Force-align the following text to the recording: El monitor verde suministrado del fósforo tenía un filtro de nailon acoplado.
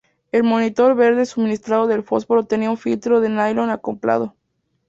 El 0.31 0.41
monitor 0.41 0.95
verde 0.95 1.27
suministrado 1.27 1.85
del 1.85 2.01
fósforo 2.01 2.47
tenía 2.47 2.71
un 2.71 2.77
filtro 2.77 3.21
de 3.21 3.29
nailon 3.29 3.69
acoplado. 3.69 4.35